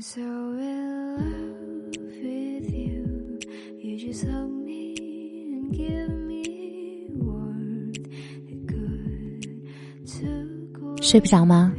[0.00, 3.38] so in love with you.
[3.80, 7.98] You just hug me and give me warmth.
[8.46, 9.62] It could
[10.06, 11.74] took 睡不着吗？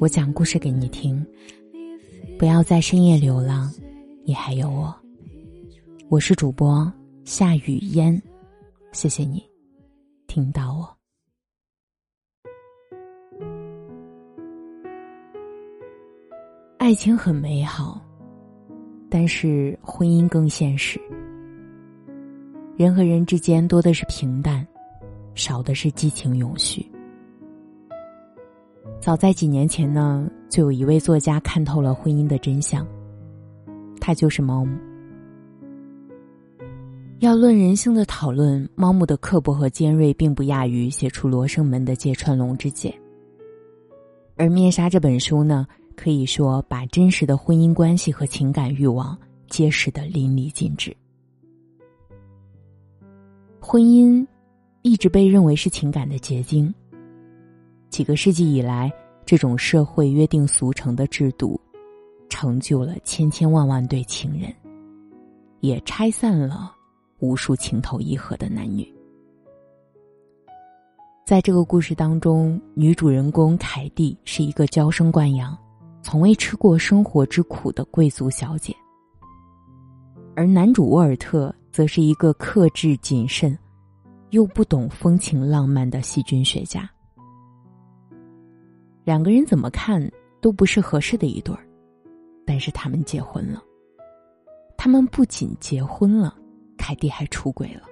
[0.00, 1.24] 我讲故事给你听，
[2.38, 3.70] 不要在深夜流浪，
[4.24, 4.94] 你还有我。
[6.08, 6.92] 我是主播
[7.24, 8.20] 夏雨嫣，
[8.92, 9.42] 谢谢你
[10.26, 10.99] 听到我。
[16.90, 18.04] 爱情很美好，
[19.08, 21.00] 但是婚姻更现实。
[22.76, 24.66] 人和人之间多的是平淡，
[25.36, 26.84] 少的是激情永续。
[29.00, 32.84] 早在几年前呢，就有一位作家看透了婚姻的真相，
[34.00, 34.66] 他就是猫。
[37.20, 42.92] 要论人性的讨论，猫母的刻薄和尖锐并不亚于写出《罗生门》的芥川龙之介。
[44.34, 45.64] 而《灭杀》这本书呢？
[46.02, 49.14] 可以说，把真实的婚姻关系和情感欲望
[49.48, 50.96] 揭示的淋漓尽致。
[53.60, 54.26] 婚姻
[54.80, 56.74] 一直被认为是情感的结晶。
[57.90, 58.90] 几个世纪以来，
[59.26, 61.60] 这种社会约定俗成的制度，
[62.30, 64.50] 成就了千千万万对情人，
[65.60, 66.74] 也拆散了
[67.18, 68.90] 无数情投意合的男女。
[71.26, 75.54] 在这个故事当中，女主人公凯蒂是一个娇生惯养。
[76.02, 78.74] 从未吃过生活之苦的贵族小姐，
[80.34, 83.56] 而男主沃尔特则是一个克制谨慎，
[84.30, 86.90] 又不懂风情浪漫的细菌学家。
[89.04, 91.66] 两个人怎么看都不是合适的一对儿，
[92.46, 93.62] 但是他们结婚了。
[94.76, 96.34] 他们不仅结婚了，
[96.78, 97.82] 凯蒂还出轨了，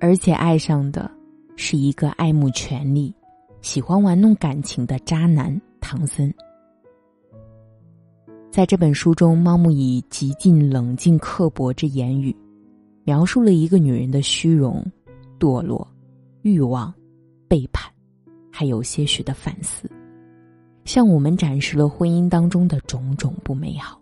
[0.00, 1.10] 而且爱上的
[1.56, 3.14] 是一个爱慕权力、
[3.60, 6.32] 喜欢玩弄感情的渣男唐森。
[8.50, 12.34] 在这本书中，猫木以极尽冷静刻薄之言语，
[13.04, 14.84] 描述了一个女人的虚荣、
[15.38, 15.86] 堕落、
[16.42, 16.92] 欲望、
[17.46, 17.88] 背叛，
[18.50, 19.88] 还有些许的反思，
[20.84, 24.00] 向我们展示了婚姻当中的种种不美好。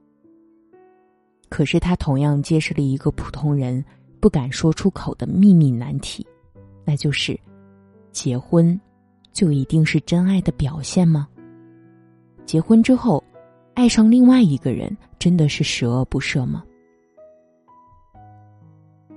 [1.50, 3.84] 可是，他同样揭示了一个普通人
[4.19, 6.26] 不敢说出口的秘密难题，
[6.87, 7.38] 那就是：
[8.12, 8.78] 结婚
[9.31, 11.28] 就一定是真爱的表现吗？
[12.47, 13.22] 结婚之后。
[13.78, 16.64] 爱上另外一个人，真的是十恶不赦吗？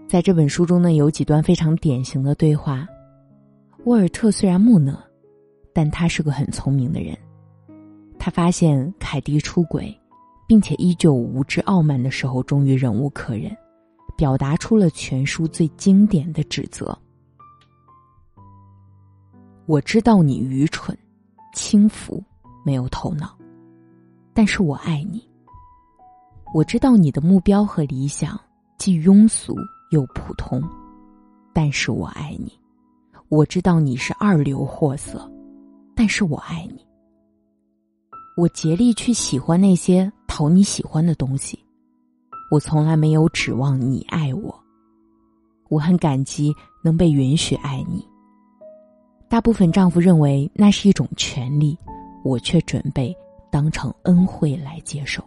[0.08, 2.88] 在这本书中呢，有几段非常典型的对话。
[3.86, 4.96] 沃尔特虽然木讷，
[5.74, 7.18] 但他是个很聪明的人。
[8.20, 10.00] 他发现凯蒂出轨，
[10.48, 13.52] 并且依旧无知傲慢的时候，终于忍无可忍，
[14.16, 16.96] 表达出了全书最经典的指责
[19.66, 20.96] ：“我知道你愚蠢、
[21.52, 22.24] 轻浮、
[22.64, 23.36] 没有头脑。”
[24.34, 25.28] 但是我爱你。
[26.54, 28.40] 我知道你的目标和理想
[28.78, 29.56] 既庸俗
[29.92, 30.62] 又普通，
[31.54, 32.52] 但是我爱你。
[33.30, 35.32] 我知道你是二流货色，
[35.96, 36.86] 但是我爱你。
[38.36, 41.58] 我竭力去喜欢那些讨你喜欢的东西，
[42.50, 44.54] 我从来没有指望你爱我。
[45.70, 46.54] 我很感激
[46.84, 48.06] 能被允许爱你。
[49.30, 51.78] 大部分丈夫认为那是一种权利，
[52.26, 53.16] 我却准备。
[53.52, 55.22] 当成恩惠来接受，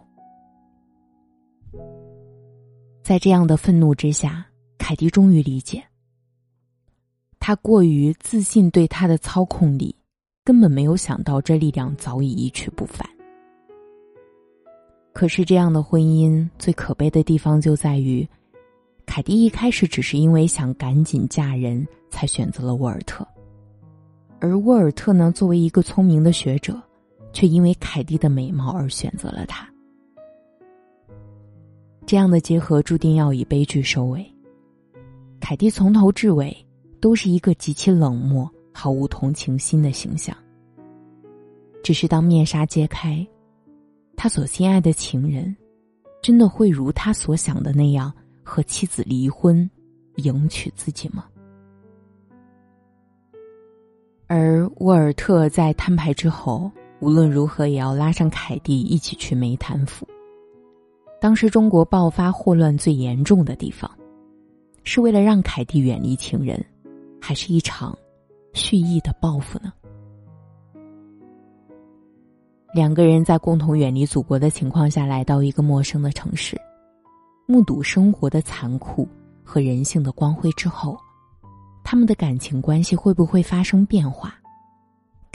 [3.03, 4.43] 在这样的愤怒之下，
[4.79, 5.83] 凯蒂终于理解，
[7.39, 9.95] 他过于自信对他的操控力，
[10.43, 13.07] 根本没有想到这力量早已一去不返。
[15.13, 18.27] 可是，这样的婚姻最可悲的地方就在于，
[19.05, 23.25] 凯蒂一开始只是因为想赶紧嫁人才选择了沃尔特，
[24.39, 26.81] 而沃尔特呢，作为一个聪明的学者。
[27.35, 29.69] 却因为凯蒂的美貌而选择了他，
[32.05, 34.25] 这样的结合注定要以悲剧收尾。
[35.41, 36.55] 凯蒂从头至尾
[37.01, 40.33] 都是一个极其冷漠、毫无同情心的形象。
[41.83, 43.27] 只是当面纱揭开，
[44.15, 45.53] 他所心爱的情人，
[46.21, 49.69] 真的会如他所想的那样和妻子离婚，
[50.15, 51.25] 迎娶自己吗？
[54.27, 56.71] 而沃尔特在摊牌之后。
[56.99, 60.07] 无论如何也要拉上凯蒂一起去梅潭府。
[61.21, 63.89] 当时中国爆发霍乱最严重的地方，
[64.83, 66.63] 是为了让凯蒂远离情人，
[67.19, 67.97] 还是一场
[68.53, 69.73] 蓄意的报复呢？
[72.73, 76.59] 两个人在共同远离祖国的情况下来到一个陌生的城市，
[77.47, 79.07] 目睹生活的残酷
[79.43, 80.97] 和人性的光辉之后，
[81.83, 84.35] 他们的感情关系会不会发生变化？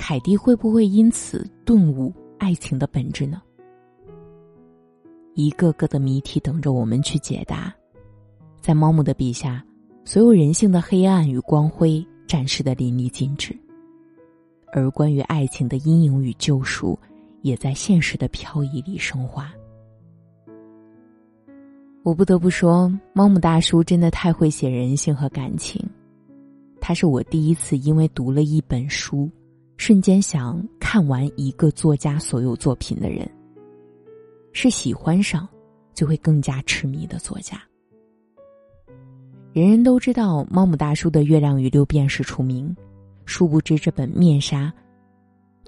[0.01, 3.43] 凯蒂会不会因此顿悟爱情的本质呢？
[5.35, 7.73] 一个个的谜题等着我们去解答。
[8.63, 9.63] 在猫母的笔下，
[10.03, 13.55] 所有人性的黑暗与光辉展示的淋漓尽致，
[14.73, 16.99] 而关于爱情的阴影与救赎，
[17.43, 19.53] 也在现实的漂移里升华。
[22.03, 25.87] 我不得不说，猫母大叔真的太会写人性和感情。
[26.81, 29.31] 他是我第一次因为读了一本书，
[29.81, 33.27] 瞬间想看完一个作家所有作品的人。
[34.53, 35.49] 是喜欢上，
[35.95, 37.59] 就会更加痴迷的作家。
[39.55, 42.77] 人人都知道猫母大叔的《月亮与六便士》出名，
[43.25, 44.71] 殊不知这本面纱，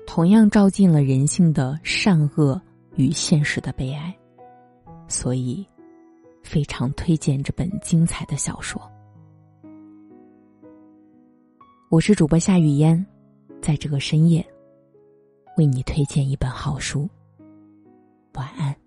[0.07, 2.61] 同样照进了人性的善恶
[2.97, 4.15] 与现实的悲哀，
[5.09, 5.67] 所以
[6.43, 8.79] 非常推荐这本精彩的小说。
[11.89, 13.07] 我是主播夏雨嫣，
[13.63, 14.45] 在这个深夜
[15.57, 17.09] 为你推荐一本好书。
[18.35, 18.82] 晚安。